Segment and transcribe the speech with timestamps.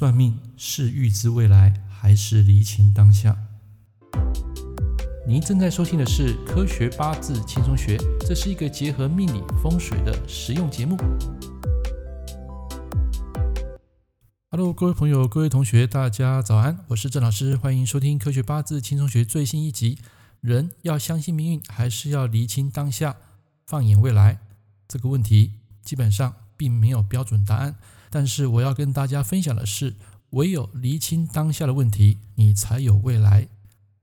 [0.00, 3.36] 算命是预知未来，还是厘清当下？
[5.28, 10.96] 您正在收听的是《科学八字轻松学》，这是一个结合命理风水的实用节目。
[14.50, 19.98] Hello，各位朋友、各位同学，大家早安，我是郑老师，欢迎收听《科学八字轻松学》最新一集。
[20.40, 23.16] 人要相信命运，还是要厘清当下、
[23.66, 24.38] 放眼未来？
[24.88, 27.74] 这个问题基本上并没有标准答案。
[28.10, 29.94] 但是我要跟大家分享的是，
[30.30, 33.48] 唯有厘清当下的问题，你才有未来。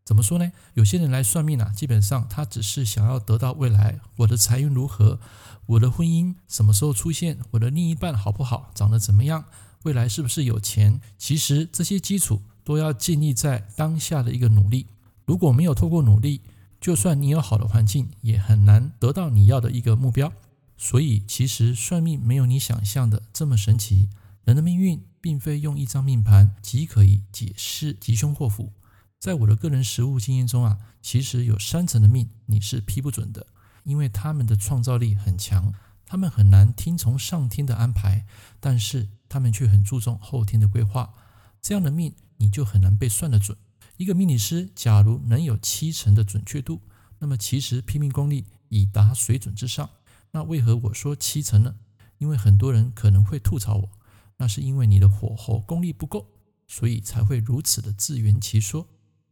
[0.06, 0.52] 怎么说呢？
[0.74, 5.20] 有些人来算命啊，基本上他只是想要得到未来，我的财运如何，
[5.66, 9.44] 我的婚姻什么时候出现，我的另一半好不好，长得怎么样，
[9.84, 11.02] 未来是不是有钱？
[11.18, 14.88] 其实这些基础都要建立在当下的一个努力。
[15.26, 16.40] 如果没有透过努力，
[16.80, 20.32] 就算你有好的环境，也很难得到你要的一个目标。
[20.77, 24.09] 所以，其实算命没有你想象的这么神奇。
[24.44, 28.72] 人的命运并非用一张命盘即可以解释吉凶祸福。
[29.20, 33.47] 在我的个人实务经验中啊，其实有三层的命你是批不准的，
[33.84, 35.73] 因为他们的创造力很强，
[36.06, 38.25] 他们很难听从上天的安排，
[38.59, 41.14] 但是他们却很注重后天的规划。
[41.62, 43.58] 这样的命你就很难被算得准。
[43.97, 46.84] 一个命理师假如能有七成的准确度，
[47.17, 49.89] 那么其实批命功力已达水准之上。
[50.31, 51.75] 那为何我说七成呢？
[52.17, 53.89] 因为很多人可能会吐槽我，
[54.38, 56.28] 那是因为你的火候功力不够，
[56.67, 58.88] 所以才会如此的自圆其说。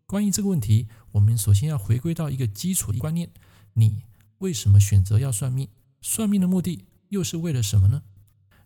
[0.06, 3.32] 关于这个问题，我们首先要回归到一个基础观念：
[3.74, 4.04] 你
[4.38, 5.68] 为什么选择要算命？
[6.02, 8.04] 算命的目的又是为了什么呢？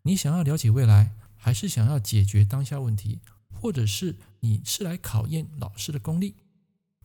[0.04, 3.20] 你想要了解未来，还是想要解决当下问题，
[3.54, 6.36] 或者是你是来考验老师的功力？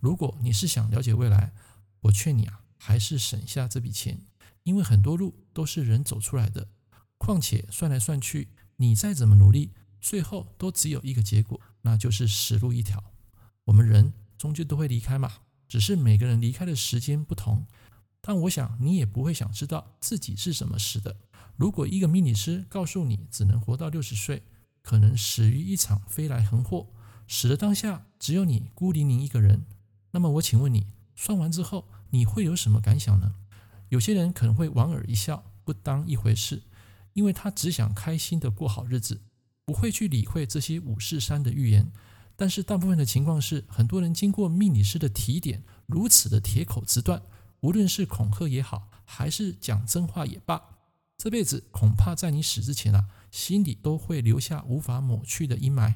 [0.00, 1.52] 如果你是想了解未来，
[2.00, 4.18] 我劝你啊，还是省下这笔钱。
[4.64, 6.68] 因为很多路都是人走出来的，
[7.16, 13.12] 况且算来算去，你再怎么努力，最后都只有一个结果，那就是死路一条。
[13.66, 15.32] 我们人终究都会离开嘛，
[15.68, 17.66] 只是每个人离开的时间不同。
[18.20, 21.16] 但我想你也不会想知道自己是怎么死的。
[21.56, 24.42] 如果一个命理师告诉你只能活到六十岁，
[24.82, 26.88] 可能死于一场飞来横祸，
[27.28, 29.66] 死的当下只有你孤零零一个人，
[30.10, 33.34] 那么我请问你，算完之后你会有什么感想呢？
[33.94, 36.60] 有些人可能会莞尔一笑，不当一回事，
[37.12, 39.20] 因为他只想开心的过好日子，
[39.64, 41.92] 不会去理会这些五四三的预言。
[42.34, 47.22] 但是大部分的情况是，很多人经过命理师的提点，如此的铁口直断，
[47.60, 50.60] 无论是恐吓也好，还是讲真话也罢，
[51.16, 55.94] 这辈子恐怕在你死之前啊，心里都会留下无法抹去的阴霾。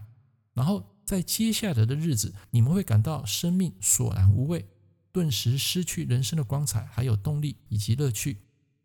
[0.54, 4.69] 然后在接下来的日子，你们会感到生命索然无味。
[5.18, 8.36] 顿时失去人生的光彩，还有动力以及乐趣，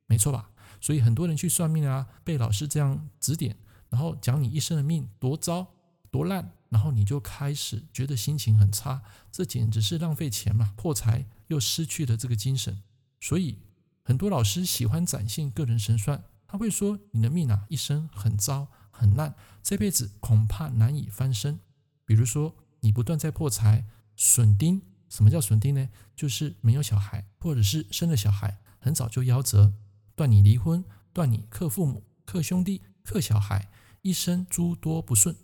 [0.07, 0.49] 没错吧？
[0.81, 3.55] 所以很多人去算命啊，被老师这样指点，
[3.91, 5.75] 然后讲你一生的命多糟
[6.09, 12.81] 多烂，然后你就开始觉得心情很差，这简直是浪费钱嘛，破财又失去了这个精神。
[13.21, 13.59] 所以
[14.01, 21.59] 很多老师喜欢展现个人神算，他会说你的命啊，一生很糟很烂，这辈子恐怕难以翻身。
[22.05, 24.81] 比如说你不断在破财损丁。
[25.13, 25.89] 什么叫损丁呢？
[26.15, 29.71] 就是没有小孩，或者是生了小孩很早就夭折，
[30.15, 33.69] 断你离婚，断你克父母、克兄弟、克小孩，
[34.01, 35.35] 一生诸多不顺。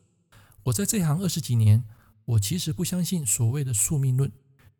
[0.63, 1.83] 我在这行二十几年，
[2.25, 4.31] 我其实不相信所谓的宿命论，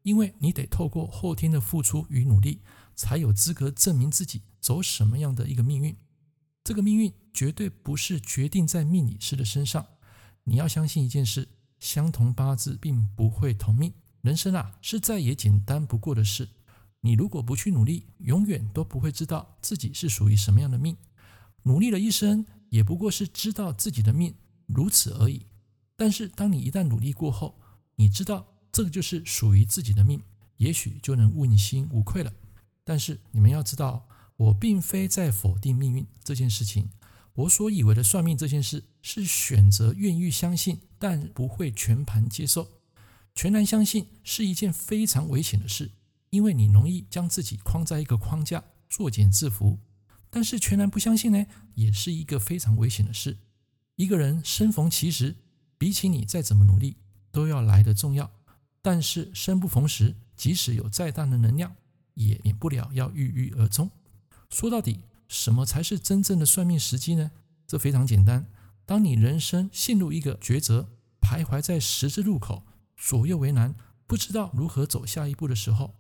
[0.02, 2.62] 因为你得透过后天的付出与努力，
[2.96, 5.96] 才有资格证明自己走什么样的一个命运。
[6.64, 9.86] 这个命运绝对不是决定在命理师的身上。
[10.46, 11.48] 你要相信一件事：
[11.80, 13.94] 相同八字并不会同命。
[14.22, 16.50] 人生啊，是再也简单不过的事。
[17.02, 20.98] 你如果不去努力，永远都不会知道自己是属于什么样的命。
[21.64, 24.36] 努力了一生，也不过是知道自己的命
[24.66, 25.46] 如此而已。
[25.96, 27.60] 但是，当你一旦努力过后，
[27.96, 30.22] 你知道这个就是属于自己的命，
[30.58, 32.34] 也许就能问心无愧了。
[32.84, 36.90] 但是，你们要知道，我并非在否定命运这件事情。
[37.34, 42.68] 我所以为的算命这件事，是选择愿意相信，但不会全盘接受。
[43.42, 45.92] 全然相信是一件非常危险的事，
[46.30, 49.78] 因为你容易将自己框在一个框架，作茧自缚。
[50.30, 51.46] 但是全然不相信呢，
[51.76, 53.38] 也是一个非常危险的事。
[53.96, 55.38] 一个人生逢其时，
[55.78, 56.98] 比起你再怎么努力，
[57.32, 58.30] 都要来得重要。
[58.82, 61.74] 但是生不逢时，即使有再大的能量，
[62.16, 63.90] 也免不了要郁郁而终。
[64.50, 65.00] 说到底，
[65.30, 67.32] 什么才是真正的算命时机呢？
[67.66, 68.48] 这非常简单。
[68.86, 70.90] 当你人生陷入一个抉择，
[71.22, 72.66] 徘徊在十字路口。
[73.00, 73.74] 左右为难，
[74.06, 75.96] 不知道如何走下一步的时候，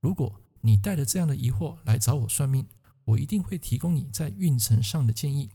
[0.00, 2.66] 如果你带着这样的疑惑来找我算命，
[3.04, 5.50] 我一定会提供你在运程上的建议。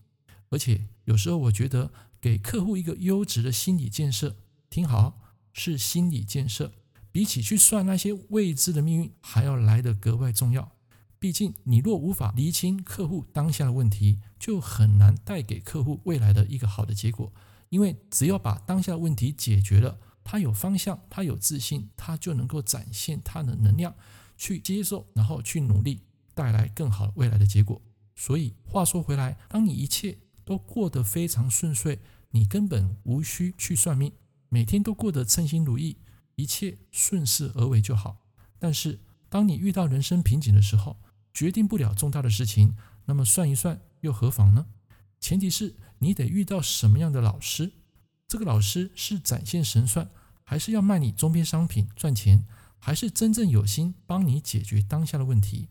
[0.50, 4.36] 而且有时候我觉得给客户一个优质的心理建设。
[4.70, 5.20] 听好，
[5.54, 6.74] 是心理建设，
[7.12, 10.72] 比起去算那些未知的命运，还要来得格外重要。
[11.20, 17.32] 毕竟，你若无法厘清客户当下的问题，就很难带给客户未来的一个好的结果。
[17.70, 23.96] 因为只要把当下的问题解决了，他有方向，他有自信，他就能够展现他的能量，
[24.38, 26.02] 去接受，然后去努力，
[26.34, 27.82] 带来更好未来的结果。
[28.16, 34.12] 所以话说回来，当你一切都过得非常顺遂，你根本无需去算命，
[34.50, 35.98] 每天都过得称心如意，
[36.36, 38.18] 一切顺势而为就好。
[38.60, 40.98] 但是当你遇到人生瓶颈的时候，
[41.34, 42.76] 决定不了重大的事情，
[43.06, 44.68] 那么算一算又何妨呢？
[45.20, 47.72] 前提是你得遇到什么样的老师？
[48.32, 50.10] 这个老师是展现神算，
[50.46, 52.46] 还是要卖你周边商品赚钱，
[52.80, 55.68] 还是真正有心帮你解决当下的问题？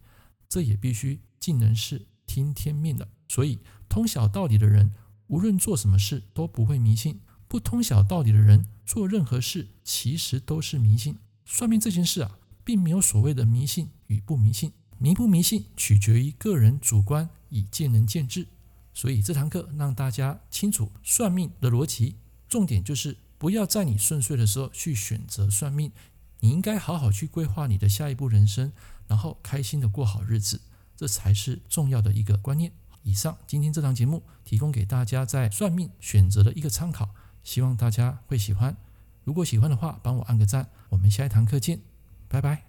[0.46, 3.08] 这也必须尽人事听天命的。
[3.30, 4.92] 所以，通晓道理的人，
[5.28, 7.14] 无论做什么事都不会迷信；
[7.48, 11.16] 不通晓道理的人，做任何事其实都是迷信。
[11.46, 18.46] 算命这件事啊，并没有所谓的迷信与不迷信，迷不迷信取决于个人主观，以见仁见智。
[18.92, 22.16] 所以这堂课让大家清楚算命的逻辑，
[22.50, 25.92] 重点就是不要在你顺遂的时候去选择算命，
[26.40, 28.72] 你应该好好去规划你的下一步人生，
[29.06, 30.60] 然后开心的过好日子，
[30.96, 32.72] 这才是重要的一个观念。
[33.04, 37.10] 以上，今天这堂节目提供给大家在算命选择的一个参考，
[37.44, 38.76] 希望大家会喜欢。
[39.22, 40.68] 如果喜欢的话，帮我按个赞。
[40.88, 41.80] 我们下一堂课见，
[42.28, 42.64] 拜拜。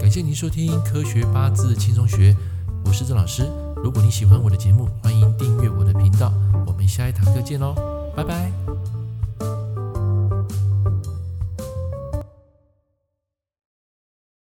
[0.00, 2.32] 感谢您收听《科学八字轻松学》，
[2.86, 3.69] 我是郑老师。
[3.82, 6.32] 如果你喜欢我的节目，欢迎订阅我的频道。
[6.66, 7.74] 我们下一堂课见喽，
[8.14, 8.50] 拜拜。